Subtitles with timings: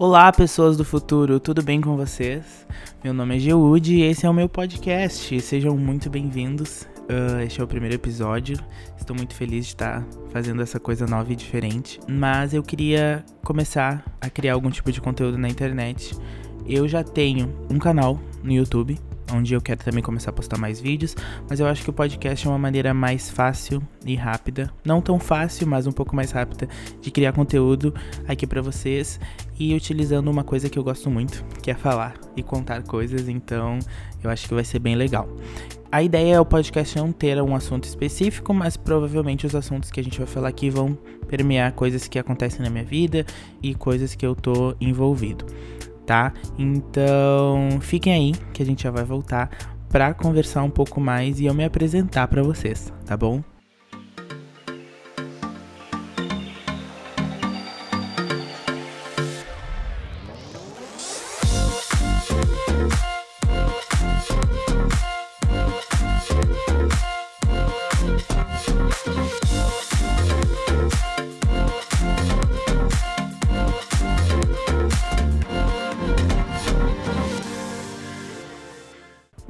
[0.00, 2.64] Olá, pessoas do futuro, tudo bem com vocês?
[3.02, 5.40] Meu nome é Geude e esse é o meu podcast.
[5.40, 6.82] Sejam muito bem-vindos.
[7.10, 8.56] Uh, este é o primeiro episódio.
[8.96, 11.98] Estou muito feliz de estar fazendo essa coisa nova e diferente.
[12.08, 16.16] Mas eu queria começar a criar algum tipo de conteúdo na internet.
[16.64, 18.96] Eu já tenho um canal no YouTube
[19.32, 21.14] onde eu quero também começar a postar mais vídeos,
[21.48, 25.18] mas eu acho que o podcast é uma maneira mais fácil e rápida, não tão
[25.18, 26.68] fácil, mas um pouco mais rápida
[27.00, 27.94] de criar conteúdo
[28.26, 29.20] aqui para vocês
[29.58, 33.78] e utilizando uma coisa que eu gosto muito, que é falar e contar coisas, então
[34.22, 35.28] eu acho que vai ser bem legal.
[35.90, 39.98] A ideia é o podcast não ter um assunto específico, mas provavelmente os assuntos que
[39.98, 43.24] a gente vai falar aqui vão permear coisas que acontecem na minha vida
[43.62, 45.46] e coisas que eu tô envolvido
[46.08, 46.32] tá?
[46.58, 49.50] Então, fiquem aí que a gente já vai voltar
[49.90, 53.42] para conversar um pouco mais e eu me apresentar para vocês, tá bom?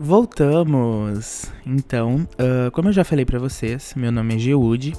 [0.09, 1.53] Voltamos!
[1.67, 4.95] Então, uh, como eu já falei para vocês, meu nome é Geude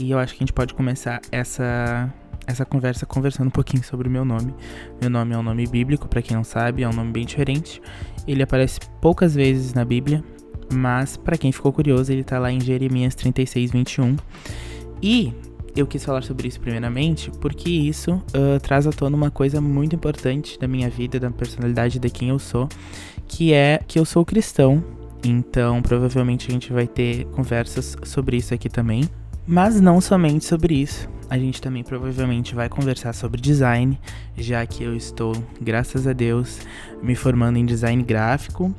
[0.00, 2.10] e eu acho que a gente pode começar essa,
[2.46, 4.54] essa conversa conversando um pouquinho sobre o meu nome.
[5.02, 7.82] Meu nome é um nome bíblico, para quem não sabe, é um nome bem diferente.
[8.26, 10.24] Ele aparece poucas vezes na Bíblia,
[10.72, 14.16] mas para quem ficou curioso, ele tá lá em Jeremias 36, 21.
[15.02, 15.30] E
[15.76, 19.94] eu quis falar sobre isso primeiramente porque isso uh, traz à tona uma coisa muito
[19.94, 22.68] importante da minha vida, da personalidade de quem eu sou,
[23.26, 24.82] que é que eu sou cristão.
[25.24, 29.08] Então, provavelmente a gente vai ter conversas sobre isso aqui também.
[29.46, 31.08] Mas não somente sobre isso.
[31.30, 33.98] A gente também provavelmente vai conversar sobre design,
[34.36, 36.60] já que eu estou, graças a Deus,
[37.02, 38.74] me formando em design gráfico.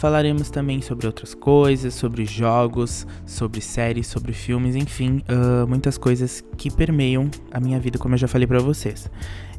[0.00, 6.42] Falaremos também sobre outras coisas, sobre jogos, sobre séries, sobre filmes, enfim, uh, muitas coisas
[6.56, 9.10] que permeiam a minha vida, como eu já falei para vocês.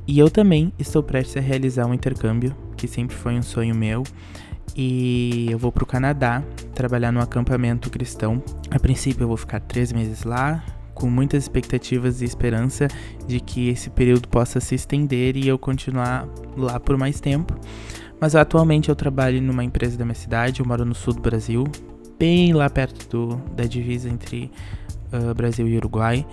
[0.08, 4.02] E eu também estou prestes a realizar um intercâmbio, que sempre foi um sonho meu.
[4.76, 6.44] E eu vou para o Canadá
[6.74, 8.42] trabalhar no acampamento cristão.
[8.72, 10.66] A princípio, eu vou ficar três meses lá,
[10.96, 12.88] com muitas expectativas e esperança
[13.28, 17.56] de que esse período possa se estender e eu continuar lá por mais tempo.
[18.22, 21.64] Mas atualmente eu trabalho numa empresa da minha cidade, eu moro no sul do Brasil,
[22.20, 24.52] bem lá perto do, da divisa entre
[25.12, 26.24] uh, Brasil e Uruguai.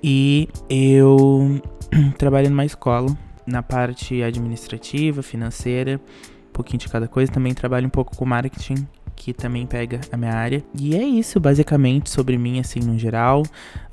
[0.00, 1.60] E eu
[2.16, 3.08] trabalho numa escola,
[3.44, 6.00] na parte administrativa, financeira,
[6.48, 7.32] um pouquinho de cada coisa.
[7.32, 8.86] Também trabalho um pouco com marketing
[9.16, 10.64] que também pega a minha área.
[10.78, 13.42] E é isso, basicamente, sobre mim, assim, no geral.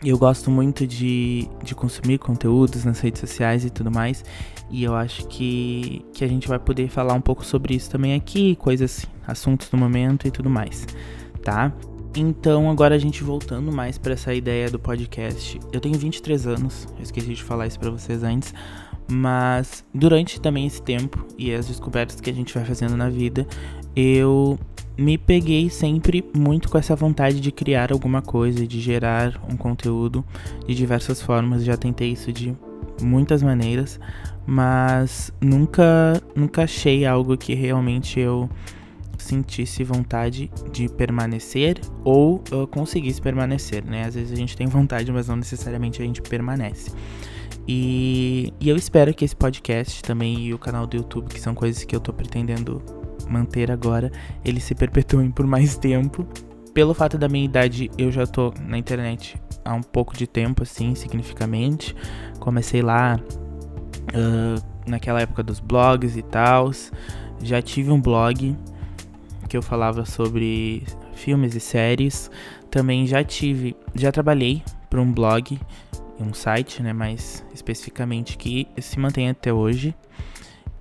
[0.04, 4.24] Eu gosto muito de, de consumir conteúdos nas redes sociais e tudo mais.
[4.70, 8.14] E eu acho que, que a gente vai poder falar um pouco sobre isso também
[8.14, 10.88] aqui, coisas, assuntos do momento e tudo mais,
[11.44, 11.74] tá?
[12.16, 15.60] Então, agora a gente voltando mais para essa ideia do podcast.
[15.72, 18.54] Eu tenho 23 anos, eu esqueci de falar isso para vocês antes,
[19.10, 23.48] mas durante também esse tempo e as descobertas que a gente vai fazendo na vida,
[23.96, 24.60] eu
[24.98, 30.24] me peguei sempre muito com essa vontade de criar alguma coisa, de gerar um conteúdo
[30.68, 31.64] de diversas formas.
[31.64, 32.56] Já tentei isso de
[33.02, 34.00] muitas maneiras,
[34.46, 38.50] mas nunca nunca achei algo que realmente eu
[39.18, 44.06] sentisse vontade de permanecer ou uh, conseguisse permanecer, né?
[44.06, 46.92] Às vezes a gente tem vontade, mas não necessariamente a gente permanece.
[47.68, 51.54] E, e eu espero que esse podcast também e o canal do YouTube, que são
[51.54, 52.82] coisas que eu tô pretendendo
[53.32, 54.12] manter agora,
[54.44, 56.28] eles se perpetuem por mais tempo.
[56.74, 60.64] Pelo fato da minha idade, eu já tô na internet há um pouco de tempo,
[60.64, 61.96] assim, significativamente.
[62.40, 66.72] Comecei lá uh, naquela época dos blogs e tal.
[67.42, 68.56] Já tive um blog
[69.50, 70.84] que eu falava sobre
[71.14, 72.32] filmes e séries.
[72.70, 75.60] Também já tive, já trabalhei para um blog,
[76.20, 79.94] um site, né, mais especificamente que se mantém até hoje.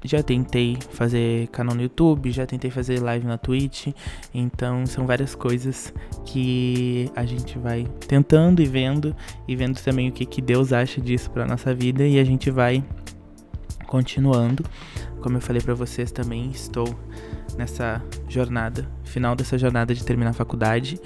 [0.02, 3.88] Já tentei fazer canal no YouTube, já tentei fazer live na Twitch,
[4.32, 5.92] então são várias coisas
[6.24, 9.14] que a gente vai tentando e vendo
[9.46, 12.50] e vendo também o que, que Deus acha disso para nossa vida e a gente
[12.50, 12.82] vai
[13.86, 14.64] continuando.
[15.20, 16.88] Como eu falei para vocês também, estou
[17.58, 20.98] nessa jornada, final dessa jornada de terminar a faculdade.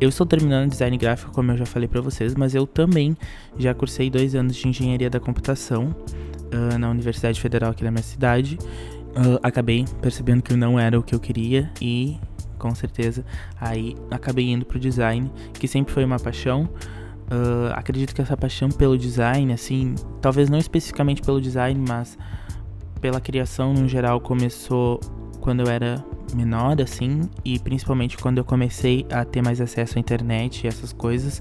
[0.00, 3.16] Eu estou terminando design gráfico, como eu já falei para vocês, mas eu também
[3.58, 5.94] já cursei dois anos de engenharia da computação
[6.52, 8.58] uh, na Universidade Federal aqui da minha cidade.
[9.08, 12.18] Uh, acabei percebendo que não era o que eu queria e,
[12.58, 13.24] com certeza,
[13.60, 16.68] aí acabei indo pro design, que sempre foi uma paixão.
[17.30, 22.16] Uh, acredito que essa paixão pelo design, assim, talvez não especificamente pelo design, mas
[23.00, 25.00] pela criação no geral começou
[25.40, 26.04] quando eu era
[26.34, 30.92] menor, assim, e principalmente quando eu comecei a ter mais acesso à internet e essas
[30.92, 31.40] coisas.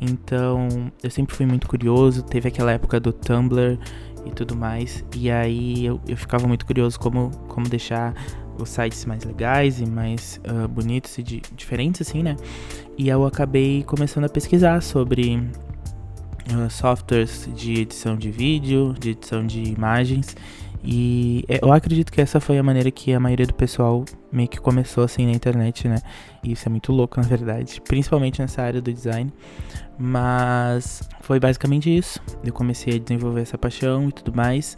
[0.00, 0.68] Então,
[1.02, 2.22] eu sempre fui muito curioso.
[2.22, 3.78] Teve aquela época do Tumblr
[4.28, 5.04] e tudo mais.
[5.14, 8.14] E aí eu, eu ficava muito curioso como, como deixar
[8.58, 12.36] os sites mais legais e mais uh, bonitos e de, diferentes, assim, né?
[12.96, 19.46] E eu acabei começando a pesquisar sobre uh, softwares de edição de vídeo, de edição
[19.46, 20.36] de imagens.
[20.82, 24.48] E é, eu acredito que essa foi a maneira que a maioria do pessoal meio
[24.48, 25.98] que começou assim na internet, né?
[26.42, 29.32] E isso é muito louco, na verdade, principalmente nessa área do design.
[29.98, 32.20] Mas foi basicamente isso.
[32.44, 34.76] Eu comecei a desenvolver essa paixão e tudo mais.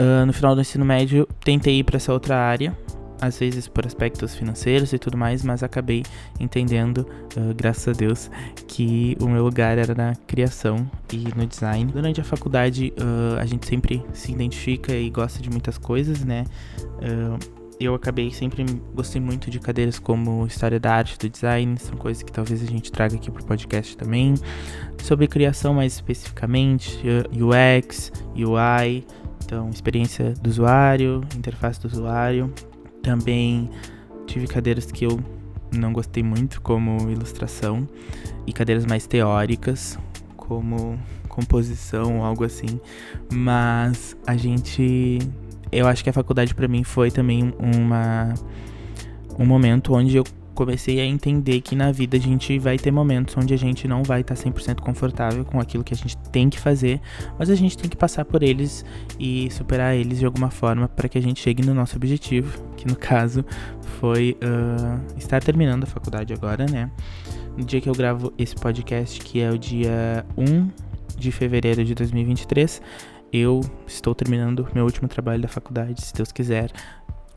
[0.00, 2.76] Uh, no final do ensino médio, tentei ir para essa outra área,
[3.24, 6.02] às vezes por aspectos financeiros e tudo mais, mas acabei
[6.38, 7.06] entendendo,
[7.36, 8.30] uh, graças a Deus,
[8.66, 11.90] que o meu lugar era na criação e no design.
[11.92, 16.44] Durante a faculdade, uh, a gente sempre se identifica e gosta de muitas coisas, né?
[16.98, 21.96] Uh, eu acabei sempre gostei muito de cadeiras como história da arte, do design, são
[21.96, 24.34] coisas que talvez a gente traga aqui pro podcast também.
[25.02, 27.00] Sobre criação mais especificamente,
[27.32, 29.04] UX, UI,
[29.44, 32.52] então experiência do usuário, interface do usuário,
[33.04, 33.70] também
[34.26, 35.20] tive cadeiras que eu
[35.70, 37.86] não gostei muito, como ilustração,
[38.46, 39.98] e cadeiras mais teóricas,
[40.36, 40.98] como
[41.28, 42.80] composição, algo assim.
[43.32, 45.18] Mas a gente.
[45.70, 48.32] Eu acho que a faculdade para mim foi também uma,
[49.38, 50.24] um momento onde eu
[50.54, 54.02] comecei a entender que na vida a gente vai ter momentos onde a gente não
[54.02, 57.00] vai estar 100% confortável com aquilo que a gente tem que fazer,
[57.38, 58.84] mas a gente tem que passar por eles
[59.18, 62.86] e superar eles de alguma forma para que a gente chegue no nosso objetivo, que
[62.86, 63.44] no caso
[64.00, 66.90] foi uh, estar terminando a faculdade agora, né?
[67.56, 70.68] No dia que eu gravo esse podcast, que é o dia 1
[71.16, 72.80] de fevereiro de 2023,
[73.32, 76.70] eu estou terminando meu último trabalho da faculdade, se Deus quiser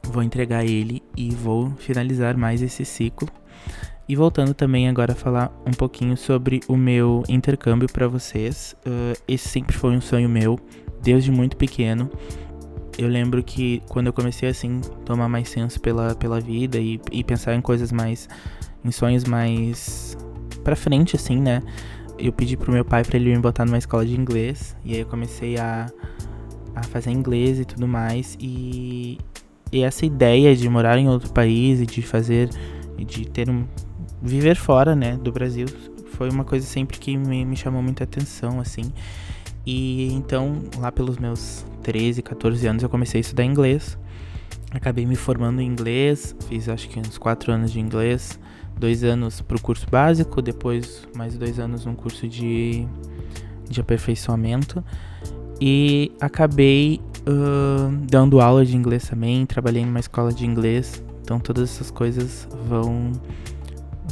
[0.08, 3.28] vou entregar ele e vou finalizar mais esse ciclo.
[4.08, 8.74] E voltando também agora a falar um pouquinho sobre o meu intercâmbio para vocês.
[8.86, 10.58] Uh, esse sempre foi um sonho meu,
[11.02, 12.10] desde muito pequeno.
[12.98, 17.24] Eu lembro que quando eu comecei assim, tomar mais senso pela, pela vida e, e
[17.24, 18.30] pensar em coisas mais.
[18.84, 20.18] em sonhos mais.
[20.64, 21.62] pra frente, assim, né?
[22.18, 24.76] Eu pedi pro meu pai para ele me botar numa escola de inglês.
[24.86, 25.92] E aí eu comecei a,
[26.74, 28.38] a fazer inglês e tudo mais.
[28.40, 29.18] E,
[29.72, 32.50] e essa ideia de morar em outro país e de fazer,
[32.98, 33.66] de ter um.
[34.22, 35.68] viver fora, né, do Brasil,
[36.14, 38.92] foi uma coisa sempre que me, me chamou muita atenção, assim.
[39.66, 43.98] E então, lá pelos meus 13, 14 anos, eu comecei a estudar inglês.
[44.72, 48.40] Acabei me formando em inglês, fiz acho que uns 4 anos de inglês,
[48.78, 52.88] dois anos para o curso básico, depois mais dois anos um curso de,
[53.70, 54.84] de aperfeiçoamento.
[55.60, 61.70] E acabei uh, dando aula de inglês também, trabalhei numa escola de inglês, então todas
[61.70, 63.12] essas coisas vão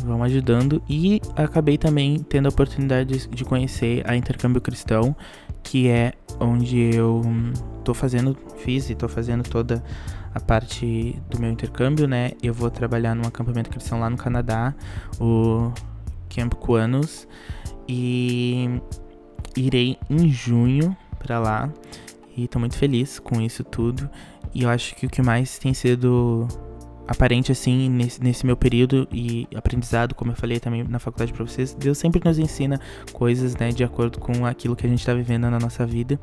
[0.03, 5.15] vão ajudando e acabei também tendo a oportunidade de conhecer a Intercâmbio Cristão,
[5.63, 7.23] que é onde eu
[7.83, 9.83] tô fazendo, fiz e tô fazendo toda
[10.33, 12.31] a parte do meu intercâmbio, né?
[12.43, 14.75] Eu vou trabalhar num acampamento cristão lá no Canadá,
[15.19, 15.71] o
[16.29, 17.27] Camp Quanos,
[17.87, 18.81] e
[19.55, 21.69] irei em junho para lá.
[22.35, 24.09] E tô muito feliz com isso tudo.
[24.53, 26.47] E eu acho que o que mais tem sido
[27.07, 31.45] aparente, assim, nesse, nesse meu período e aprendizado, como eu falei também na faculdade pra
[31.45, 32.79] vocês, Deus sempre nos ensina
[33.13, 36.19] coisas, né, de acordo com aquilo que a gente tá vivendo na nossa vida.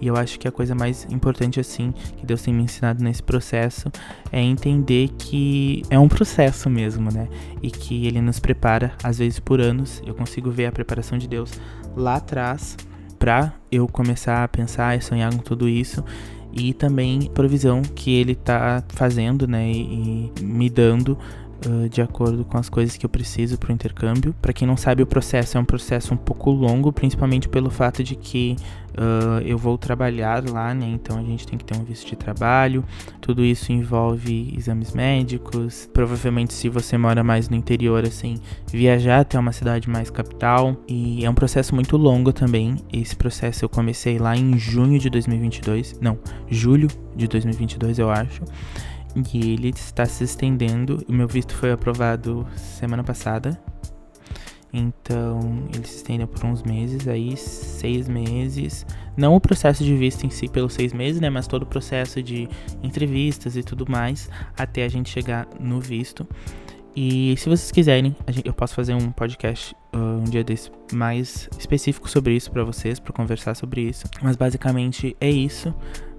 [0.00, 3.22] E eu acho que a coisa mais importante, assim, que Deus tem me ensinado nesse
[3.22, 3.90] processo
[4.32, 7.28] é entender que é um processo mesmo, né?
[7.62, 10.02] E que Ele nos prepara, às vezes por anos.
[10.04, 11.52] Eu consigo ver a preparação de Deus
[11.96, 12.76] lá atrás
[13.24, 16.04] para eu começar a pensar e sonhar com tudo isso.
[16.52, 21.18] E também provisão que ele tá fazendo, né, e, e me dando
[21.66, 24.34] uh, de acordo com as coisas que eu preciso para o intercâmbio.
[24.40, 28.02] Para quem não sabe, o processo é um processo um pouco longo, principalmente pelo fato
[28.02, 28.56] de que
[28.94, 30.86] Uh, eu vou trabalhar lá, né?
[30.86, 32.84] Então a gente tem que ter um visto de trabalho.
[33.20, 35.88] Tudo isso envolve exames médicos.
[35.92, 38.36] Provavelmente, se você mora mais no interior, assim,
[38.68, 40.76] viajar até uma cidade mais capital.
[40.86, 42.76] E é um processo muito longo também.
[42.92, 45.98] Esse processo eu comecei lá em junho de 2022.
[46.00, 46.16] Não,
[46.48, 48.42] julho de 2022, eu acho.
[49.14, 51.04] E ele está se estendendo.
[51.08, 53.58] O meu visto foi aprovado semana passada,
[54.76, 58.84] então, ele se estende por uns meses, aí seis meses.
[59.16, 61.30] Não o processo de visto em si pelos seis meses, né?
[61.30, 62.48] Mas todo o processo de
[62.82, 64.28] entrevistas e tudo mais
[64.58, 66.26] até a gente chegar no visto.
[66.96, 72.10] E se vocês quiserem, eu posso fazer um podcast uh, um dia desse mais específico
[72.10, 74.08] sobre isso para vocês, para conversar sobre isso.
[74.20, 75.72] Mas basicamente é isso.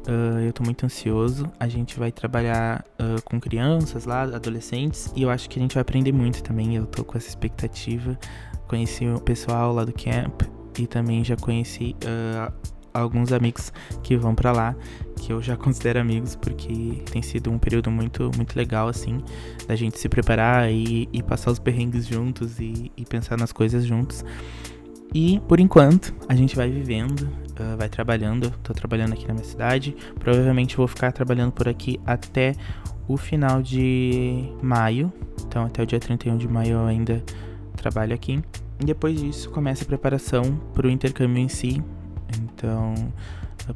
[0.07, 1.51] Uh, eu tô muito ansioso.
[1.59, 5.73] A gente vai trabalhar uh, com crianças lá, adolescentes, e eu acho que a gente
[5.73, 6.75] vai aprender muito também.
[6.75, 8.17] Eu tô com essa expectativa.
[8.67, 10.41] Conheci o pessoal lá do camp
[10.77, 12.53] e também já conheci uh,
[12.93, 14.75] alguns amigos que vão para lá,
[15.17, 19.19] que eu já considero amigos, porque tem sido um período muito, muito legal, assim,
[19.67, 23.85] da gente se preparar e, e passar os perrengues juntos e, e pensar nas coisas
[23.85, 24.23] juntos.
[25.13, 28.51] E por enquanto a gente vai vivendo, uh, vai trabalhando.
[28.63, 29.95] Tô trabalhando aqui na minha cidade.
[30.19, 32.53] Provavelmente vou ficar trabalhando por aqui até
[33.07, 35.11] o final de maio.
[35.47, 37.23] Então até o dia 31 de maio eu ainda
[37.75, 38.41] trabalho aqui.
[38.79, 41.81] E depois disso começa a preparação para o intercâmbio em si.
[42.37, 42.93] Então,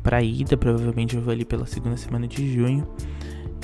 [0.03, 2.87] para ida, provavelmente eu vou ali pela segunda semana de junho.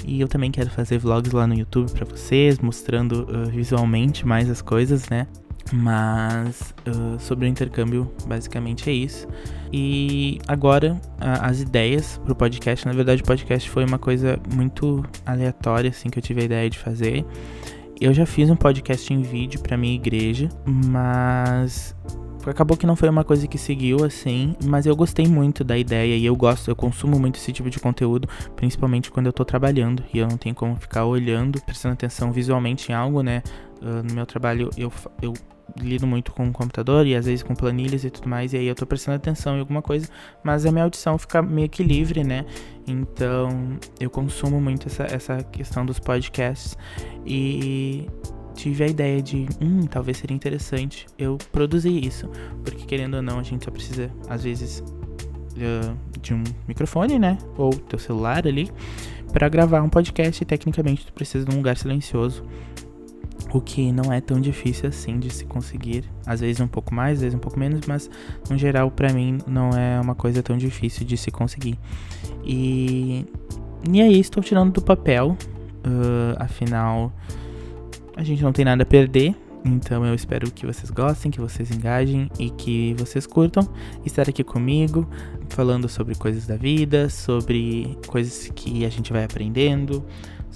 [0.06, 4.50] E eu também quero fazer vlogs lá no YouTube para vocês, mostrando uh, visualmente mais
[4.50, 5.28] as coisas, né?
[5.74, 9.28] Mas uh, sobre o intercâmbio, basicamente é isso.
[9.74, 12.86] E agora, as ideias pro podcast.
[12.86, 16.70] Na verdade, o podcast foi uma coisa muito aleatória, assim, que eu tive a ideia
[16.70, 17.26] de fazer.
[18.00, 21.96] Eu já fiz um podcast em vídeo pra minha igreja, mas
[22.46, 26.16] acabou que não foi uma coisa que seguiu assim, mas eu gostei muito da ideia
[26.16, 30.04] e eu gosto, eu consumo muito esse tipo de conteúdo, principalmente quando eu tô trabalhando
[30.14, 33.42] e eu não tenho como ficar olhando, prestando atenção visualmente em algo, né?
[33.82, 34.92] Uh, no meu trabalho eu,
[35.22, 35.34] eu
[35.78, 38.68] lido muito com o computador e às vezes com planilhas e tudo mais, e aí
[38.68, 40.08] eu tô prestando atenção em alguma coisa,
[40.44, 42.46] mas a minha audição fica meio que livre, né?
[42.88, 46.78] Então eu consumo muito essa, essa questão dos podcasts
[47.26, 48.08] e
[48.54, 52.30] tive a ideia de, hum, talvez seria interessante eu produzir isso,
[52.64, 54.84] porque querendo ou não, a gente só precisa, às vezes,
[56.22, 57.38] de um microfone, né?
[57.58, 58.72] Ou teu celular ali,
[59.32, 62.44] para gravar um podcast e tecnicamente tu precisa de um lugar silencioso
[63.56, 66.04] o que não é tão difícil assim de se conseguir.
[66.26, 68.10] Às vezes um pouco mais, às vezes um pouco menos, mas
[68.50, 71.80] no geral para mim não é uma coisa tão difícil de se conseguir.
[72.44, 73.26] E,
[73.90, 75.38] e aí estou tirando do papel,
[75.86, 77.14] uh, afinal
[78.18, 79.36] a gente não tem nada a perder.
[79.64, 83.68] Então eu espero que vocês gostem, que vocês engajem e que vocês curtam
[84.06, 85.08] estar aqui comigo,
[85.50, 90.06] falando sobre coisas da vida, sobre coisas que a gente vai aprendendo,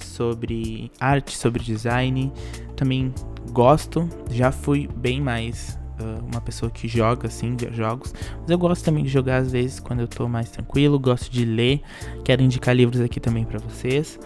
[0.04, 2.32] sobre arte, sobre design.
[2.76, 3.12] Também
[3.52, 8.84] gosto, já fui bem mais uh, uma pessoa que joga assim, jogos, mas eu gosto
[8.84, 11.82] também de jogar às vezes quando eu tô mais tranquilo, gosto de ler,
[12.24, 14.18] quero indicar livros aqui também para vocês.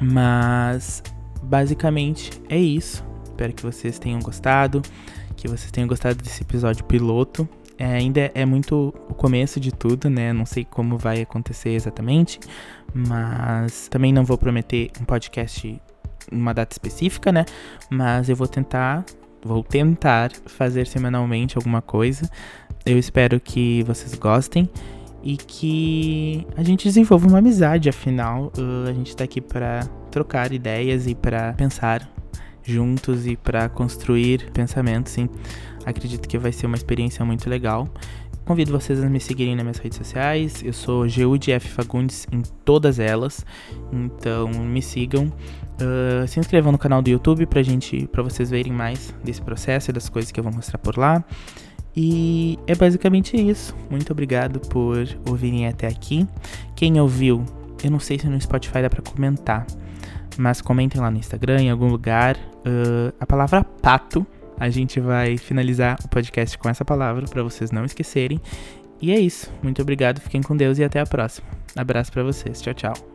[0.00, 1.02] Mas
[1.42, 3.04] basicamente é isso.
[3.24, 4.82] Espero que vocês tenham gostado,
[5.36, 7.48] que vocês tenham gostado desse episódio piloto.
[7.78, 10.32] É, ainda é muito o começo de tudo, né?
[10.32, 12.38] Não sei como vai acontecer exatamente,
[12.94, 15.80] mas também não vou prometer um podcast
[16.30, 17.44] numa data específica, né?
[17.90, 19.04] Mas eu vou tentar,
[19.44, 22.28] vou tentar fazer semanalmente alguma coisa.
[22.84, 24.68] Eu espero que vocês gostem
[25.22, 30.52] e que a gente desenvolva uma amizade, afinal, uh, a gente tá aqui para trocar
[30.52, 32.08] ideias e para pensar
[32.64, 35.28] juntos e para construir pensamentos, sim.
[35.84, 37.88] Acredito que vai ser uma experiência muito legal.
[38.44, 40.62] Convido vocês a me seguirem nas minhas redes sociais.
[40.64, 43.46] Eu sou GUDF Fagundes em todas elas.
[43.92, 45.26] Então me sigam.
[45.80, 49.90] Uh, se inscrevam no canal do YouTube pra gente, para vocês verem mais desse processo
[49.90, 51.24] e das coisas que eu vou mostrar por lá.
[51.94, 53.76] E é basicamente isso.
[53.90, 56.26] Muito obrigado por ouvirem até aqui.
[56.74, 57.44] Quem ouviu,
[57.82, 59.66] eu não sei se no Spotify dá para comentar,
[60.38, 64.26] mas comentem lá no Instagram, em algum lugar, uh, a palavra pato
[64.58, 68.40] a gente vai finalizar o podcast com essa palavra para vocês não esquecerem.
[69.00, 69.52] E é isso.
[69.60, 71.48] Muito obrigado, fiquem com Deus e até a próxima.
[71.74, 72.62] Abraço para vocês.
[72.62, 73.11] Tchau, tchau.